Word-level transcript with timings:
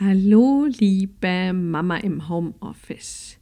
Hallo, 0.00 0.68
liebe 0.78 1.52
Mama 1.52 1.96
im 1.96 2.28
Homeoffice. 2.28 3.36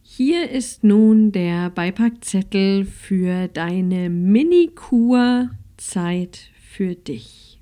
Hier 0.00 0.48
ist 0.48 0.84
nun 0.84 1.32
der 1.32 1.70
Beipackzettel 1.70 2.84
für 2.84 3.48
deine 3.48 4.08
Mini-Kur 4.08 5.50
Zeit 5.76 6.52
für 6.60 6.94
dich. 6.94 7.58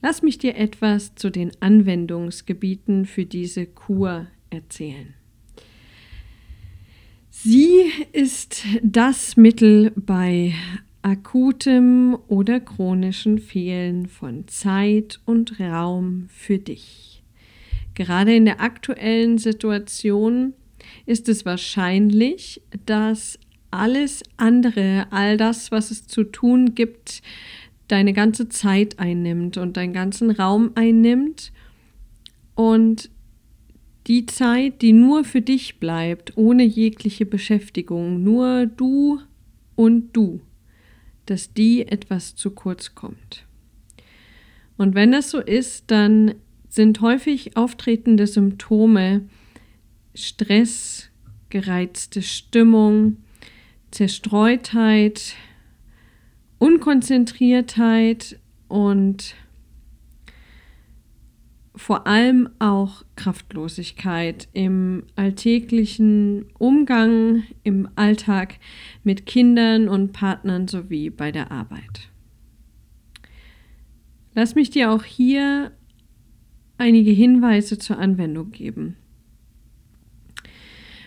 Lass 0.00 0.22
mich 0.22 0.38
dir 0.38 0.56
etwas 0.56 1.14
zu 1.14 1.28
den 1.28 1.52
Anwendungsgebieten 1.60 3.04
für 3.04 3.26
diese 3.26 3.66
Kur 3.66 4.26
erzählen. 4.48 5.12
Sie 7.28 7.82
ist 8.12 8.64
das 8.82 9.36
Mittel 9.36 9.92
bei 9.94 10.54
akutem 11.02 12.18
oder 12.28 12.60
chronischen 12.60 13.38
Fehlen 13.38 14.06
von 14.06 14.46
Zeit 14.48 15.20
und 15.24 15.58
Raum 15.58 16.26
für 16.28 16.58
dich. 16.58 17.22
Gerade 17.94 18.34
in 18.34 18.44
der 18.44 18.60
aktuellen 18.60 19.38
Situation 19.38 20.54
ist 21.06 21.28
es 21.28 21.44
wahrscheinlich, 21.44 22.62
dass 22.86 23.38
alles 23.70 24.22
andere, 24.36 25.06
all 25.10 25.36
das, 25.36 25.70
was 25.70 25.90
es 25.90 26.06
zu 26.06 26.24
tun 26.24 26.74
gibt, 26.74 27.22
deine 27.88 28.12
ganze 28.12 28.48
Zeit 28.48 28.98
einnimmt 28.98 29.56
und 29.56 29.76
deinen 29.76 29.92
ganzen 29.92 30.30
Raum 30.30 30.72
einnimmt 30.74 31.52
und 32.54 33.10
die 34.06 34.26
Zeit, 34.26 34.82
die 34.82 34.92
nur 34.92 35.24
für 35.24 35.40
dich 35.40 35.78
bleibt, 35.78 36.36
ohne 36.36 36.64
jegliche 36.64 37.26
Beschäftigung, 37.26 38.22
nur 38.22 38.66
du 38.66 39.20
und 39.76 40.16
du 40.16 40.40
dass 41.30 41.52
die 41.52 41.86
etwas 41.86 42.34
zu 42.34 42.50
kurz 42.50 42.94
kommt. 42.96 43.44
Und 44.76 44.94
wenn 44.96 45.12
das 45.12 45.30
so 45.30 45.38
ist, 45.38 45.84
dann 45.90 46.34
sind 46.68 47.00
häufig 47.00 47.56
auftretende 47.56 48.26
Symptome 48.26 49.28
Stress, 50.14 51.08
gereizte 51.48 52.22
Stimmung, 52.22 53.18
Zerstreutheit, 53.92 55.34
Unkonzentriertheit 56.58 58.38
und 58.68 59.34
vor 61.74 62.06
allem 62.06 62.48
auch 62.58 63.04
Kraftlosigkeit 63.16 64.48
im 64.52 65.04
alltäglichen 65.16 66.46
Umgang, 66.58 67.44
im 67.62 67.88
Alltag 67.94 68.56
mit 69.04 69.26
Kindern 69.26 69.88
und 69.88 70.12
Partnern 70.12 70.68
sowie 70.68 71.10
bei 71.10 71.30
der 71.30 71.50
Arbeit. 71.52 72.10
Lass 74.34 74.54
mich 74.54 74.70
dir 74.70 74.92
auch 74.92 75.04
hier 75.04 75.72
einige 76.78 77.10
Hinweise 77.10 77.78
zur 77.78 77.98
Anwendung 77.98 78.50
geben. 78.50 78.96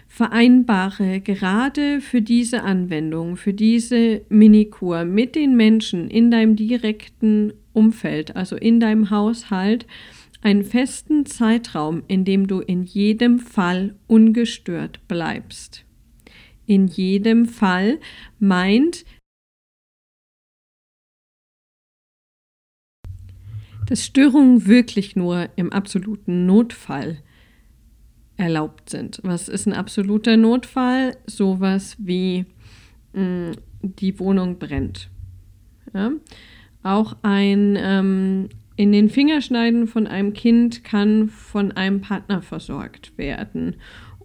Vereinbare 0.07 1.21
gerade 1.21 1.99
für 1.99 2.21
diese 2.21 2.61
Anwendung, 2.61 3.35
für 3.35 3.53
diese 3.53 4.21
Minikur 4.29 5.05
mit 5.05 5.35
den 5.35 5.55
Menschen 5.55 6.11
in 6.11 6.29
deinem 6.29 6.55
direkten 6.55 7.53
Umfeld, 7.73 8.35
also 8.35 8.55
in 8.55 8.79
deinem 8.79 9.09
Haushalt, 9.09 9.87
einen 10.43 10.65
festen 10.65 11.25
Zeitraum, 11.25 12.03
in 12.07 12.25
dem 12.25 12.47
du 12.47 12.59
in 12.59 12.83
jedem 12.83 13.39
Fall 13.39 13.95
ungestört 14.07 15.07
bleibst. 15.07 15.85
In 16.65 16.87
jedem 16.87 17.45
Fall 17.45 17.99
meint, 18.39 19.05
dass 23.87 24.05
Störungen 24.05 24.65
wirklich 24.67 25.15
nur 25.15 25.49
im 25.55 25.71
absoluten 25.71 26.45
Notfall 26.45 27.19
erlaubt 28.35 28.89
sind. 28.89 29.19
Was 29.23 29.47
ist 29.47 29.65
ein 29.65 29.73
absoluter 29.73 30.35
Notfall? 30.35 31.17
Sowas 31.25 31.95
wie 31.99 32.45
mh, 33.13 33.21
mm, 33.21 33.51
die 33.81 34.19
Wohnung 34.19 34.57
brennt. 34.57 35.09
Ja? 35.93 36.11
Auch 36.81 37.15
ein 37.21 37.77
ähm, 37.77 38.49
in 38.75 38.91
den 38.91 39.09
Fingerschneiden 39.09 39.87
von 39.87 40.07
einem 40.07 40.33
Kind 40.33 40.83
kann 40.83 41.29
von 41.29 41.71
einem 41.71 42.01
Partner 42.01 42.41
versorgt 42.41 43.17
werden. 43.17 43.75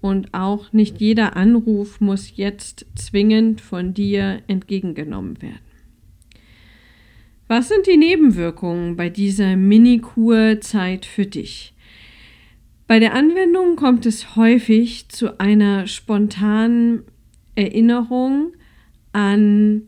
Und 0.00 0.32
auch 0.32 0.72
nicht 0.72 1.00
jeder 1.00 1.36
Anruf 1.36 2.00
muss 2.00 2.36
jetzt 2.36 2.86
zwingend 2.94 3.60
von 3.60 3.94
dir 3.94 4.42
entgegengenommen 4.46 5.42
werden. 5.42 5.60
Was 7.48 7.68
sind 7.68 7.86
die 7.86 7.96
Nebenwirkungen 7.96 8.96
bei 8.96 9.08
dieser 9.08 9.56
Mini-Kur-Zeit 9.56 11.06
für 11.06 11.26
dich? 11.26 11.74
Bei 12.86 12.98
der 12.98 13.14
Anwendung 13.14 13.76
kommt 13.76 14.06
es 14.06 14.36
häufig 14.36 15.08
zu 15.08 15.40
einer 15.40 15.86
spontanen 15.86 17.04
Erinnerung 17.54 18.52
an 19.12 19.82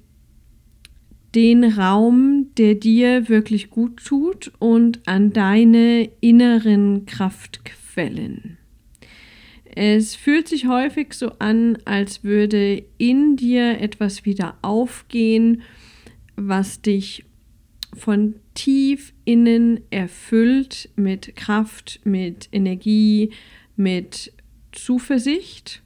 den 1.35 1.65
Raum, 1.65 2.49
der 2.57 2.75
dir 2.75 3.29
wirklich 3.29 3.71
gut 3.71 4.05
tut 4.05 4.53
und 4.59 5.07
an 5.07 5.33
deine 5.33 6.11
inneren 6.21 7.07
Kraftquellen. 7.07 8.59
Es 9.65 10.17
fühlt 10.17 10.49
sich 10.49 10.67
häufig 10.67 11.15
so 11.15 11.31
an, 11.39 11.79
als 11.85 12.25
würde 12.25 12.83
in 12.99 13.37
dir 13.37 13.81
etwas 13.81 14.25
wieder 14.25 14.59
aufgehen, 14.63 15.63
was 16.35 16.83
dich 16.83 17.25
von 17.97 18.35
tief 18.55 19.13
innen 19.25 19.81
erfüllt 19.91 20.91
mit 20.97 21.37
Kraft, 21.37 22.01
mit 22.05 22.49
Energie, 22.51 23.31
mit 23.77 24.33
Zuversicht. 24.73 25.83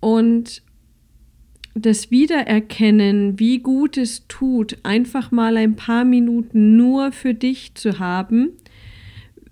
Und 0.00 0.62
das 1.74 2.10
Wiedererkennen, 2.10 3.38
wie 3.38 3.58
gut 3.58 3.96
es 3.96 4.26
tut, 4.28 4.78
einfach 4.84 5.30
mal 5.32 5.56
ein 5.56 5.74
paar 5.74 6.04
Minuten 6.04 6.76
nur 6.76 7.10
für 7.10 7.34
dich 7.34 7.74
zu 7.74 7.98
haben, 7.98 8.50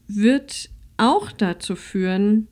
wird 0.06 0.70
auch 0.96 1.32
dazu 1.32 1.74
führen, 1.74 2.46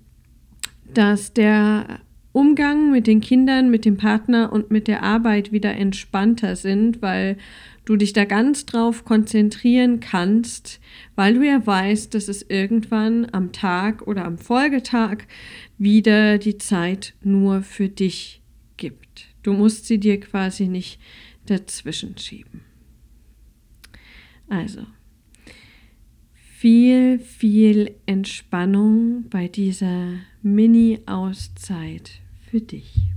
dass 0.92 1.32
der 1.32 2.00
Umgang 2.32 2.91
mit 2.91 3.06
den 3.06 3.20
Kindern, 3.20 3.70
mit 3.70 3.84
dem 3.84 3.97
Partner 3.97 4.53
und 4.53 4.70
mit 4.70 4.88
der 4.88 5.03
Arbeit 5.03 5.53
wieder 5.53 5.75
entspannter 5.76 6.56
sind, 6.56 7.00
weil 7.00 7.36
du 7.84 7.97
dich 7.97 8.12
da 8.12 8.25
ganz 8.25 8.66
drauf 8.66 9.04
konzentrieren 9.04 10.00
kannst, 10.00 10.80
weil 11.16 11.34
du 11.34 11.42
ja 11.42 11.64
weißt, 11.64 12.14
dass 12.14 12.28
es 12.28 12.42
irgendwann 12.48 13.26
am 13.32 13.53
Tag 13.53 14.06
oder 14.06 14.25
am 14.25 14.38
Folgetag 14.38 15.19
wieder 15.78 16.38
die 16.38 16.59
Zeit 16.59 17.14
nur 17.22 17.62
für 17.62 17.88
dich 17.88 18.34
gibt. 18.34 18.39
Du 19.42 19.52
musst 19.52 19.86
sie 19.86 19.98
dir 19.98 20.20
quasi 20.20 20.68
nicht 20.68 21.00
dazwischen 21.46 22.16
schieben. 22.18 22.62
Also, 24.48 24.86
viel, 26.34 27.18
viel 27.20 27.94
Entspannung 28.06 29.28
bei 29.30 29.48
dieser 29.48 30.18
Mini-Auszeit 30.42 32.20
für 32.50 32.60
dich. 32.60 33.10